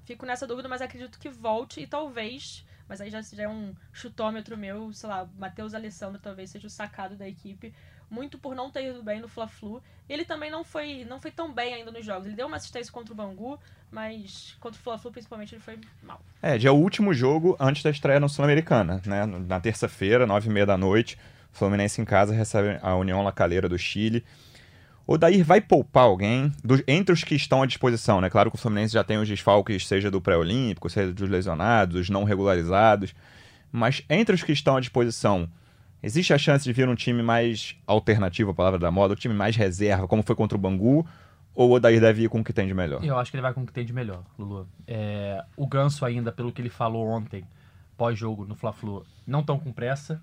[0.05, 3.75] Fico nessa dúvida, mas acredito que volte e talvez, mas aí já, já é um
[3.93, 7.73] chutômetro meu, sei lá, Matheus Alessandro talvez seja o sacado da equipe.
[8.11, 9.83] muito por não ter ido bem no Fla-Flu.
[10.09, 12.27] Ele também não foi, não foi tão bem ainda nos jogos.
[12.27, 13.59] Ele deu uma assistência contra o Bangu,
[13.91, 16.21] mas contra o Fla-Flu, principalmente, ele foi mal.
[16.43, 19.25] É, já é o último jogo antes da estreia no Sul-Americana, né?
[19.27, 21.19] Na terça-feira, nove e meia da noite,
[21.53, 24.25] Fluminense em casa recebe a União Lacaleira do Chile.
[25.07, 26.51] O Dair vai poupar alguém
[26.89, 28.31] entre os que estão à disposição, né?
[28.31, 32.11] Claro que o Fluminense já tem os desfalques, seja do pré-olímpico, seja dos lesionados, dos
[32.11, 33.15] não regularizados.
[33.71, 35.47] Mas entre os que estão à disposição,
[36.03, 39.35] existe a chance de vir um time mais alternativo, a palavra da moda, um time
[39.35, 41.07] mais reserva, como foi contra o Bangu,
[41.55, 43.05] ou o Odair deve ir com o que tem de melhor?
[43.05, 44.67] Eu acho que ele vai com o que tem de melhor, Lulu.
[44.87, 47.45] É, o Ganso ainda, pelo que ele falou ontem,
[47.97, 50.21] pós-jogo no Fla-Flu, não estão com pressa.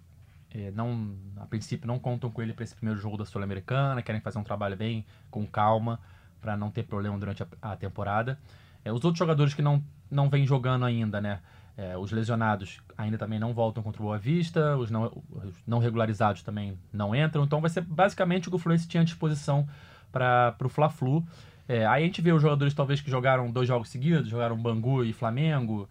[0.53, 4.19] É, não, a princípio não contam com ele para esse primeiro jogo da Sul-Americana, querem
[4.19, 5.99] fazer um trabalho bem com calma
[6.41, 8.37] para não ter problema durante a, a temporada.
[8.83, 11.39] É, os outros jogadores que não, não vêm jogando ainda, né?
[11.77, 15.79] É, os lesionados ainda também não voltam contra o Boa Vista, os não, os não
[15.79, 19.67] regularizados também não entram, então vai ser basicamente o que o Fluminense tinha à disposição
[20.11, 21.25] para o Fla-Flu.
[21.67, 25.05] É, aí a gente vê os jogadores talvez que jogaram dois jogos seguidos, jogaram Bangu
[25.05, 25.87] e Flamengo,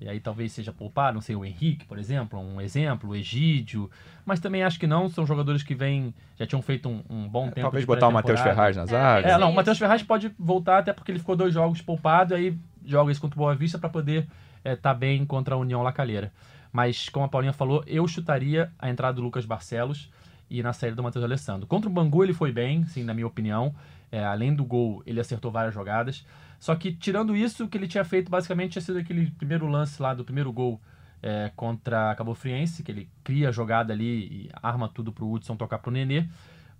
[0.00, 3.90] e aí talvez seja poupado, não sei, o Henrique, por exemplo, um exemplo, o Egídio,
[4.24, 7.44] mas também acho que não, são jogadores que vêm, já tinham feito um, um bom
[7.44, 7.62] tempo.
[7.62, 8.40] Talvez de botar o Matheus.
[8.40, 9.28] Ferraz na zaga.
[9.28, 9.78] É, não, o Matheus.
[9.78, 13.38] Ferraz pode voltar até porque ele ficou dois jogos poupado, aí joga isso contra o
[13.38, 14.26] Boa Vista para poder
[14.64, 16.32] estar bem contra a União Lacalheira.
[16.72, 20.10] Mas, como a Paulinha falou, eu chutaria a entrada do Lucas Barcelos
[20.50, 21.66] e na saída do Matheus Alessandro.
[21.66, 23.74] Contra o Bangu ele foi bem, sim, na minha opinião.
[24.10, 26.26] É, além do gol, ele acertou várias jogadas.
[26.64, 30.00] Só que, tirando isso, o que ele tinha feito basicamente tinha sido aquele primeiro lance
[30.00, 30.80] lá do primeiro gol
[31.22, 35.30] é, contra a Cabo Friense, que ele cria a jogada ali e arma tudo pro
[35.30, 36.26] Hudson tocar pro Nenê.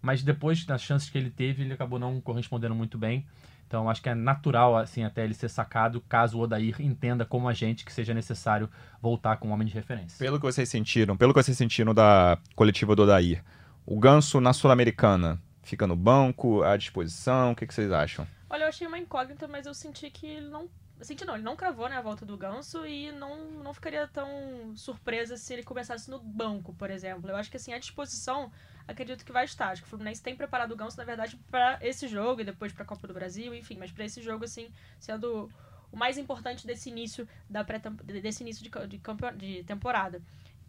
[0.01, 3.27] Mas depois, nas chances que ele teve, ele acabou não correspondendo muito bem.
[3.67, 7.47] Então acho que é natural, assim, até ele ser sacado, caso o Odair entenda como
[7.47, 8.71] a gente que seja necessário
[9.03, 10.17] voltar com um homem de referência.
[10.19, 13.45] Pelo que vocês sentiram, pelo que vocês sentiram da coletiva do Odair,
[13.85, 18.27] o Ganso na Sul-Americana fica no banco, à disposição, o que, que vocês acham?
[18.55, 20.71] Olha, eu achei uma incógnita, mas eu senti que ele não.
[21.01, 24.29] Senti não, ele não cravou né, a volta do Ganso e não, não ficaria tão
[24.77, 27.29] surpresa se ele começasse no banco, por exemplo.
[27.29, 28.53] Eu acho que assim, a disposição,
[28.87, 29.71] acredito que vai estar.
[29.71, 32.73] Acho que o Fluminense tem preparado o Ganso, na verdade, para esse jogo e depois
[32.73, 35.51] para a Copa do Brasil, enfim, mas para esse jogo, assim, sendo
[35.91, 39.01] o mais importante desse início da pré desse início de, de,
[39.37, 40.23] de temporada.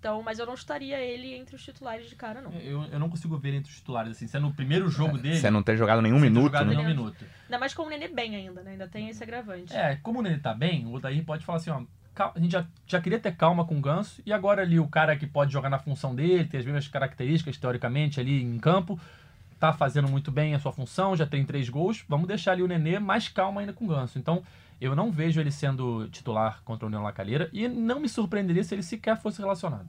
[0.05, 2.51] Então, mas eu não estaria ele entre os titulares de cara, não.
[2.51, 5.35] Eu, eu não consigo ver entre os titulares, assim, sendo o primeiro jogo dele.
[5.35, 6.75] Você não ter jogado nenhum minuto, jogado né?
[6.75, 7.25] nenhum minuto.
[7.45, 8.73] Ainda mais com o Nenê bem ainda, né?
[8.73, 9.73] Ainda tem esse agravante.
[9.73, 11.81] É, como o Nenê tá bem, o Odair pode falar assim, ó,
[12.15, 15.17] a gente já, já queria ter calma com o Ganso, e agora ali o cara
[15.17, 18.99] que pode jogar na função dele, tem as mesmas características, teoricamente, ali em campo,
[19.59, 22.67] tá fazendo muito bem a sua função, já tem três gols, vamos deixar ali o
[22.67, 24.19] Nenê mais calmo ainda com o Ganso.
[24.19, 24.43] Então,
[24.79, 28.75] eu não vejo ele sendo titular contra a União Lacalheira, e não me surpreenderia se
[28.75, 29.87] ele sequer fosse relacionado.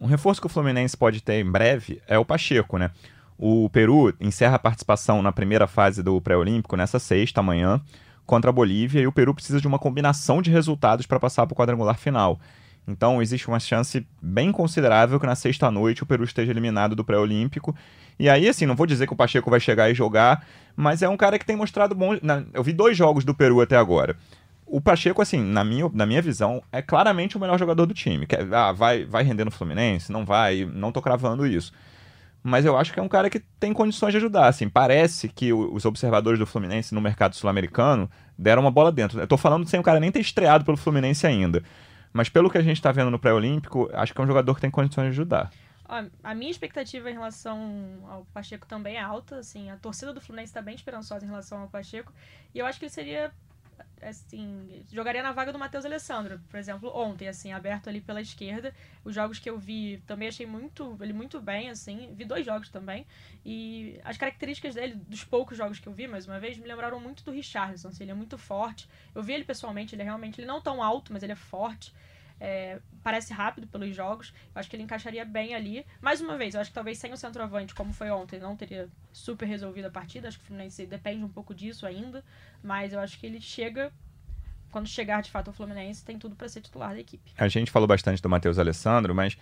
[0.00, 2.90] Um reforço que o Fluminense pode ter em breve é o Pacheco, né?
[3.36, 7.80] O Peru encerra a participação na primeira fase do pré-olímpico nessa sexta amanhã
[8.26, 11.54] contra a Bolívia e o Peru precisa de uma combinação de resultados para passar para
[11.54, 12.38] o quadrangular final.
[12.86, 17.04] Então existe uma chance bem considerável que na sexta noite o Peru esteja eliminado do
[17.04, 17.74] pré-olímpico.
[18.18, 20.44] E aí, assim, não vou dizer que o Pacheco vai chegar e jogar,
[20.76, 22.14] mas é um cara que tem mostrado bom.
[22.52, 24.16] Eu vi dois jogos do Peru até agora.
[24.66, 28.26] O Pacheco, assim, na minha, na minha visão, é claramente o melhor jogador do time.
[28.26, 30.12] Que, é- ah, vai, vai render no Fluminense?
[30.12, 31.72] Não vai, não tô cravando isso.
[32.42, 34.46] Mas eu acho que é um cara que tem condições de ajudar.
[34.46, 39.18] Assim, parece que os observadores do Fluminense no mercado sul-americano deram uma bola dentro.
[39.20, 41.62] Eu tô falando sem o cara nem ter estreado pelo Fluminense ainda.
[42.12, 44.60] Mas pelo que a gente tá vendo no pré-olímpico, acho que é um jogador que
[44.60, 45.50] tem condições de ajudar.
[45.88, 47.58] Ó, a minha expectativa em relação
[48.10, 51.62] ao Pacheco também é alta, assim, a torcida do Fluminense está bem esperançosa em relação
[51.62, 52.12] ao Pacheco,
[52.54, 53.32] e eu acho que ele seria,
[54.02, 58.74] assim, jogaria na vaga do Matheus Alessandro, por exemplo, ontem, assim, aberto ali pela esquerda,
[59.02, 62.68] os jogos que eu vi também achei muito, ele muito bem, assim, vi dois jogos
[62.68, 63.06] também,
[63.42, 67.00] e as características dele, dos poucos jogos que eu vi, mais uma vez, me lembraram
[67.00, 70.38] muito do Richarlison, assim, ele é muito forte, eu vi ele pessoalmente, ele é realmente,
[70.38, 71.94] ele não tão alto, mas ele é forte,
[72.40, 74.32] é, parece rápido pelos jogos.
[74.54, 75.84] Eu acho que ele encaixaria bem ali.
[76.00, 78.88] Mais uma vez, eu acho que talvez sem o centroavante, como foi ontem, não teria
[79.12, 80.28] super resolvido a partida.
[80.28, 82.24] Acho que o Fluminense depende um pouco disso ainda.
[82.62, 83.92] Mas eu acho que ele chega.
[84.70, 87.32] Quando chegar de fato ao Fluminense, tem tudo para ser titular da equipe.
[87.38, 89.38] A gente falou bastante do Matheus Alessandro, mas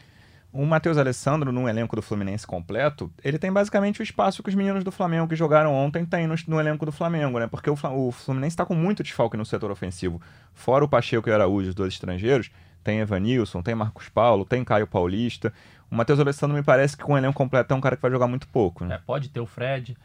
[0.52, 4.54] o Matheus Alessandro, num elenco do Fluminense completo, ele tem basicamente o espaço que os
[4.54, 7.46] meninos do Flamengo que jogaram ontem têm no, no elenco do Flamengo, né?
[7.46, 10.20] Porque o, o Fluminense está com muito desfalque no setor ofensivo.
[10.54, 12.50] Fora o Pacheco e o Araújo, os dois estrangeiros,
[12.86, 15.52] tem Evanilson, tem Marcos Paulo, tem Caio Paulista.
[15.90, 18.10] O Matheus Alessandro me parece que com o elenco completo é um cara que vai
[18.10, 18.94] jogar muito pouco, né?
[18.94, 19.96] É, pode ter o Fred.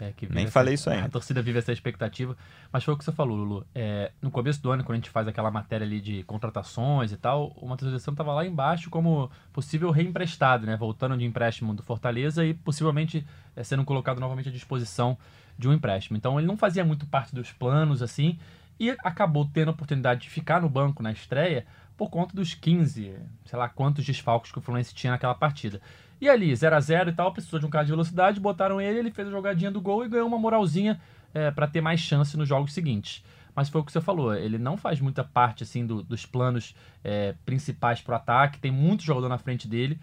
[0.00, 1.06] É, Nem essa- falei isso ainda.
[1.06, 2.36] A torcida vive essa expectativa.
[2.72, 3.66] Mas foi o que você falou, Lulu.
[3.74, 7.16] É, no começo do ano, quando a gente faz aquela matéria ali de contratações e
[7.16, 10.76] tal, o Matheus Alessandro estava lá embaixo como possível reemprestado, né?
[10.76, 15.18] Voltando de empréstimo do Fortaleza e possivelmente é, sendo colocado novamente à disposição
[15.58, 16.16] de um empréstimo.
[16.16, 18.38] Então ele não fazia muito parte dos planos, assim,
[18.78, 21.66] e acabou tendo a oportunidade de ficar no banco na estreia
[21.98, 25.80] por conta dos 15, sei lá quantos desfalques que o Fluminense tinha naquela partida.
[26.20, 29.00] E ali, 0 a 0 e tal, precisou de um cara de velocidade, botaram ele,
[29.00, 31.00] ele fez a jogadinha do gol e ganhou uma moralzinha
[31.34, 33.22] é, para ter mais chance nos jogos seguintes.
[33.54, 36.74] Mas foi o que você falou, ele não faz muita parte assim do- dos planos
[37.04, 39.98] é, principais pro ataque, tem muito jogador na frente dele.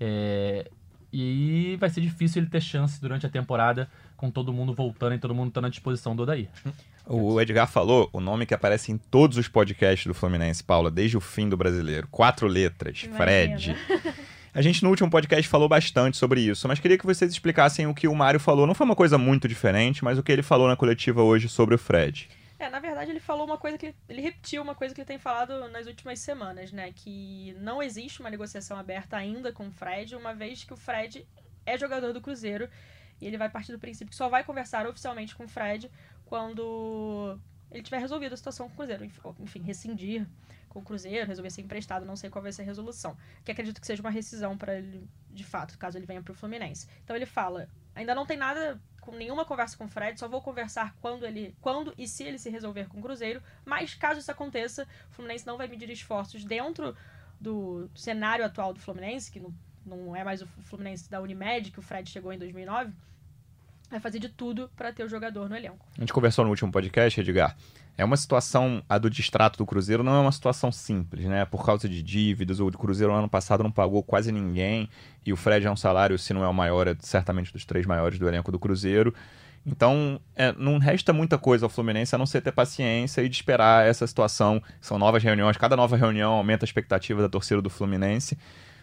[0.00, 0.70] é,
[1.12, 5.18] e vai ser difícil ele ter chance durante a temporada com todo mundo voltando e
[5.18, 6.48] todo mundo estando à disposição do Odair.
[7.06, 11.16] O Edgar falou o nome que aparece em todos os podcasts do Fluminense, Paula, desde
[11.16, 12.06] o fim do brasileiro.
[12.10, 13.02] Quatro letras.
[13.04, 13.16] Imagina.
[13.16, 13.76] Fred.
[14.52, 17.94] A gente no último podcast falou bastante sobre isso, mas queria que vocês explicassem o
[17.94, 18.66] que o Mário falou.
[18.66, 21.76] Não foi uma coisa muito diferente, mas o que ele falou na coletiva hoje sobre
[21.76, 22.28] o Fred.
[22.58, 25.18] É, na verdade ele falou uma coisa que ele repetiu uma coisa que ele tem
[25.18, 30.14] falado nas últimas semanas, né, que não existe uma negociação aberta ainda com o Fred,
[30.14, 31.26] uma vez que o Fred
[31.64, 32.68] é jogador do Cruzeiro
[33.18, 35.90] e ele vai partir do princípio que só vai conversar oficialmente com o Fred
[36.30, 37.36] quando
[37.72, 39.04] ele tiver resolvido a situação com o Cruzeiro,
[39.40, 40.24] enfim, rescindir
[40.68, 43.80] com o Cruzeiro, resolver ser emprestado, não sei qual vai ser a resolução, que acredito
[43.80, 46.86] que seja uma rescisão para ele, de fato, caso ele venha para o Fluminense.
[47.02, 50.40] Então ele fala, ainda não tem nada com nenhuma conversa com o Fred, só vou
[50.40, 54.30] conversar quando ele, quando e se ele se resolver com o Cruzeiro, mas caso isso
[54.30, 56.96] aconteça, o Fluminense não vai medir esforços dentro
[57.40, 59.52] do cenário atual do Fluminense, que não,
[59.84, 62.92] não é mais o Fluminense da Unimed, que o Fred chegou em 2009,
[63.90, 65.84] vai fazer de tudo para ter o jogador no elenco.
[65.96, 67.56] A gente conversou no último podcast, Edgar.
[67.98, 71.44] É uma situação, a do distrato do Cruzeiro não é uma situação simples, né?
[71.44, 74.88] Por causa de dívidas, o Cruzeiro no ano passado não pagou quase ninguém,
[75.26, 77.84] e o Fred é um salário, se não é o maior, é certamente dos três
[77.84, 79.12] maiores do elenco do Cruzeiro.
[79.66, 83.36] Então, é, não resta muita coisa ao Fluminense a não ser ter paciência e de
[83.36, 84.62] esperar essa situação.
[84.80, 88.38] São novas reuniões, cada nova reunião aumenta a expectativa da torcida do Fluminense,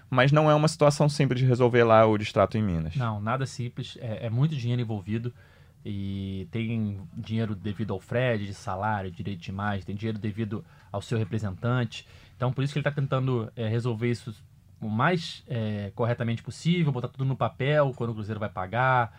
[0.10, 2.96] mas não é uma situação simples de resolver lá o distrato em Minas.
[2.96, 3.98] Não, nada simples.
[4.00, 5.34] É, é muito dinheiro envolvido.
[5.86, 11.02] E tem dinheiro devido ao Fred, de salário, direito de imagem, tem dinheiro devido ao
[11.02, 12.06] seu representante.
[12.36, 14.34] Então, por isso que ele está tentando é, resolver isso
[14.82, 19.17] o mais é, corretamente possível, botar tudo no papel, quando o Cruzeiro vai pagar,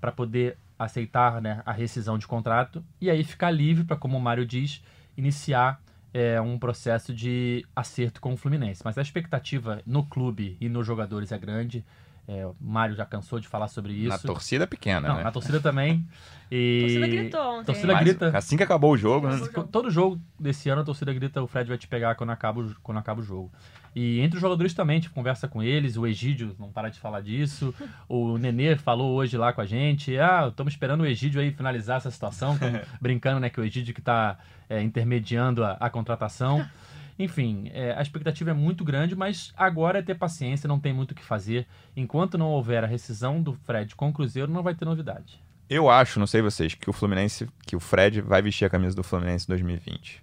[0.00, 4.20] para poder aceitar né, a rescisão de contrato e aí ficar livre para, como o
[4.20, 4.82] Mário diz,
[5.16, 5.80] iniciar
[6.16, 8.80] é, um processo de acerto com o Fluminense.
[8.82, 11.84] Mas a expectativa no clube e nos jogadores é grande.
[12.28, 14.08] É, o Mário já cansou de falar sobre isso.
[14.08, 15.22] Na torcida pequena, Não, né?
[15.22, 16.04] na torcida também.
[16.50, 16.80] A E...
[16.80, 17.64] torcida gritou ontem.
[17.66, 18.36] Torcida Mas, grita.
[18.36, 19.34] Assim que acabou o jogo, né?
[19.36, 19.68] Acabou o jogo.
[19.70, 22.74] Todo jogo desse ano a torcida grita o Fred vai te pegar quando acaba o,
[22.82, 23.52] quando acaba o jogo.
[23.94, 26.98] E entre os jogadores também, a gente conversa com eles, o Egídio não para de
[26.98, 27.72] falar disso.
[28.08, 31.98] O Nenê falou hoje lá com a gente, ah, estamos esperando o Egídio aí finalizar
[31.98, 32.66] essa situação, com-
[33.00, 34.36] brincando, né, que o Egídio que está
[34.82, 36.66] intermediando a, a contratação.
[37.18, 41.12] Enfim, é, a expectativa é muito grande, mas agora é ter paciência, não tem muito
[41.12, 41.66] o que fazer.
[41.96, 45.42] Enquanto não houver a rescisão do Fred com o Cruzeiro, não vai ter novidade.
[45.68, 48.94] Eu acho, não sei vocês, que o Fluminense, que o Fred vai vestir a camisa
[48.94, 50.22] do Fluminense em 2020.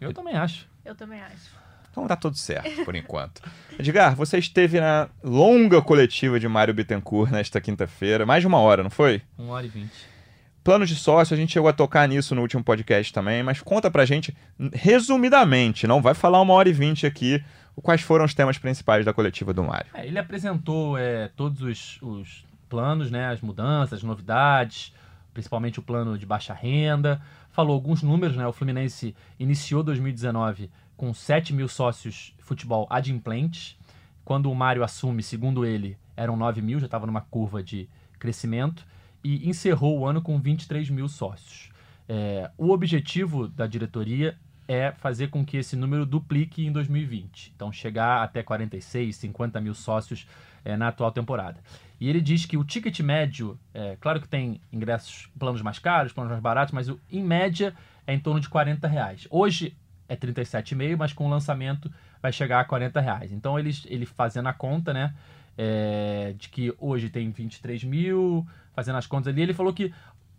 [0.00, 0.68] Eu também acho.
[0.84, 1.58] Eu também acho.
[1.90, 3.42] Então tá tudo certo, por enquanto.
[3.78, 8.82] Edgar, você esteve na longa coletiva de Mário Bittencourt nesta quinta-feira, mais de uma hora,
[8.82, 9.22] não foi?
[9.38, 9.90] 1 hora e 20.
[10.62, 13.90] Planos de sócio, a gente chegou a tocar nisso no último podcast também, mas conta
[13.90, 14.36] pra gente,
[14.74, 17.42] resumidamente, não vai falar uma hora e vinte aqui,
[17.82, 19.90] quais foram os temas principais da coletiva do Mário.
[19.94, 24.92] É, ele apresentou é, todos os, os planos, né, as mudanças, as novidades,
[25.32, 27.20] principalmente o plano de baixa renda.
[27.50, 28.46] Falou alguns números, né?
[28.46, 33.76] O Fluminense iniciou 2019 com 7 mil sócios futebol adimplentes.
[34.24, 38.86] Quando o Mário assume, segundo ele, eram 9 mil, já estava numa curva de crescimento.
[39.22, 41.70] E encerrou o ano com 23 mil sócios.
[42.08, 47.52] É, o objetivo da diretoria é fazer com que esse número duplique em 2020.
[47.54, 50.28] Então, chegar até 46, 50 mil sócios
[50.64, 51.60] é, na atual temporada.
[52.00, 56.12] E ele diz que o ticket médio, é, claro que tem ingressos, planos mais caros,
[56.12, 57.74] planos mais baratos, mas o, em média
[58.06, 59.26] é em torno de 40 reais.
[59.28, 59.76] Hoje
[60.08, 63.32] é 37,5, mas com o lançamento vai chegar a 40 reais.
[63.32, 65.14] Então, ele, ele fazendo a conta, né,
[65.62, 69.92] é, de que hoje tem 23 mil, fazendo as contas ali, ele falou que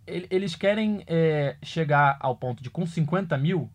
[0.04, 3.70] ele- eles querem é, chegar ao ponto de com 50 mil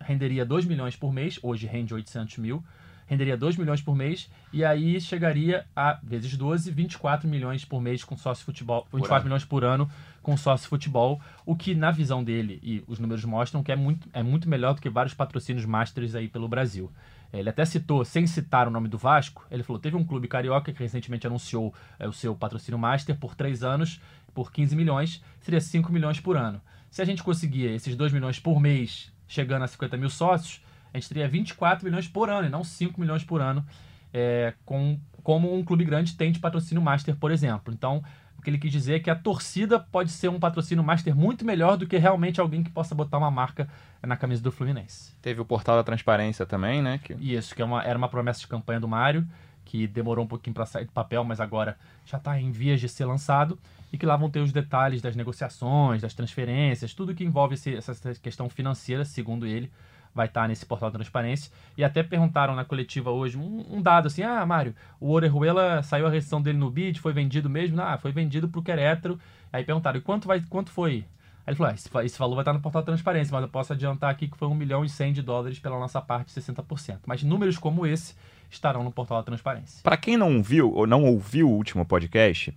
[0.00, 2.64] renderia 2 milhões por mês, hoje rende 800 mil,
[3.06, 8.02] renderia 2 milhões por mês, e aí chegaria a, vezes 12, 24 milhões por mês
[8.02, 9.24] com sócio futebol, 24 ano.
[9.26, 9.88] milhões por ano
[10.20, 14.08] com sócio futebol, o que na visão dele, e os números mostram que é muito,
[14.12, 16.90] é muito melhor do que vários patrocínios masters aí pelo Brasil.
[17.32, 20.72] Ele até citou, sem citar o nome do Vasco, ele falou: teve um clube carioca
[20.72, 24.00] que recentemente anunciou é, o seu patrocínio master por três anos,
[24.34, 26.60] por 15 milhões, seria 5 milhões por ano.
[26.90, 30.98] Se a gente conseguir esses 2 milhões por mês, chegando a 50 mil sócios, a
[30.98, 33.64] gente teria 24 milhões por ano, e não 5 milhões por ano,
[34.12, 37.72] é, com, como um clube grande tem de patrocínio master, por exemplo.
[37.72, 38.04] Então,
[38.42, 41.44] o que ele quis dizer é que a torcida pode ser um patrocínio master muito
[41.44, 43.68] melhor do que realmente alguém que possa botar uma marca
[44.02, 45.14] na camisa do Fluminense.
[45.22, 46.98] Teve o portal da transparência também, né?
[46.98, 47.12] Que...
[47.20, 49.24] Isso, que é uma, era uma promessa de campanha do Mário,
[49.64, 52.88] que demorou um pouquinho para sair do papel, mas agora já está em vias de
[52.88, 53.56] ser lançado,
[53.92, 57.76] e que lá vão ter os detalhes das negociações, das transferências, tudo que envolve esse,
[57.76, 59.70] essa questão financeira, segundo ele,
[60.14, 61.50] vai estar nesse portal de transparência.
[61.76, 66.06] E até perguntaram na coletiva hoje um, um dado assim: ah, Mário, o Orejuela saiu
[66.06, 67.80] a rescisão dele no bid, foi vendido mesmo?
[67.80, 69.18] Ah, foi vendido para o Querétaro.
[69.52, 71.04] Aí perguntaram: e quanto, vai, quanto foi?
[71.46, 73.48] Aí ele falou: ah, esse, esse, valor vai estar no portal de transparência, mas eu
[73.48, 77.00] posso adiantar aqui que foi 1 milhão e 100 de dólares pela nossa parte, 60%.
[77.06, 78.14] Mas números como esse
[78.50, 79.80] estarão no portal da transparência.
[79.82, 82.54] Para quem não viu ou não ouviu o último podcast,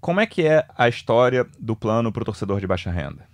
[0.00, 3.26] como é que é a história do plano para o torcedor de baixa renda?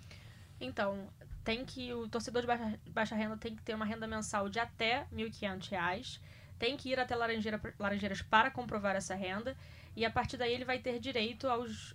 [0.60, 0.96] Então,
[1.44, 4.58] tem que o torcedor de baixa, baixa renda tem que ter uma renda mensal de
[4.58, 6.20] até R$ 1.500,
[6.58, 9.56] tem que ir até Laranjeira, Laranjeiras para comprovar essa renda
[9.96, 11.94] e a partir daí ele vai ter direito aos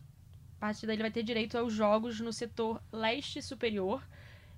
[0.57, 4.03] a partir daí ele vai ter direito aos jogos no setor leste superior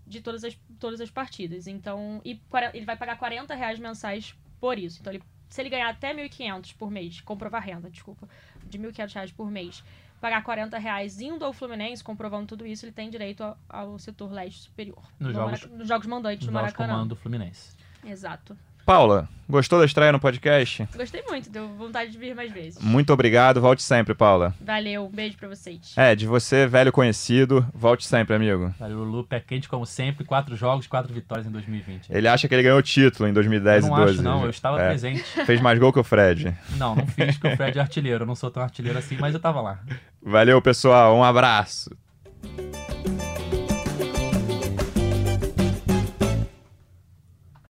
[0.08, 1.67] de todas as, todas as partidas.
[1.67, 2.41] Então, e
[2.73, 4.99] ele vai pagar 40 reais mensais por isso.
[4.99, 8.28] Então, ele, se ele ganhar até 1.500 por mês, comprovar renda, desculpa,
[8.65, 9.84] de 1.500 reais por mês,
[10.20, 14.32] pagar 40 reais indo ao Fluminense, comprovando tudo isso, ele tem direito ao, ao setor
[14.32, 15.02] leste superior.
[15.20, 16.94] Nos jogos, nos jogos mandantes no Maracanã.
[16.94, 17.76] comando do Fluminense.
[18.06, 18.58] Exato.
[18.89, 20.89] Paula, gostou da estreia no podcast?
[20.97, 22.82] Gostei muito, deu vontade de vir mais vezes.
[22.84, 24.52] Muito obrigado, volte sempre, Paula.
[24.60, 25.93] Valeu, um beijo pra vocês.
[25.95, 28.73] É, de você, velho conhecido, volte sempre, amigo.
[28.80, 32.10] Valeu, Lulu, pé quente como sempre, quatro jogos, quatro vitórias em 2020.
[32.10, 34.13] Ele acha que ele ganhou o título em 2010 eu não e 12.
[34.15, 34.88] acho, não, eu estava É.
[34.88, 35.21] presente.
[35.45, 36.52] Fez mais gol que o Fred.
[36.78, 39.36] Não, não fiz, porque o Fred é artilheiro, eu não sou tão artilheiro assim, mas
[39.36, 39.78] eu tava lá.
[40.19, 41.95] Valeu, pessoal, um abraço.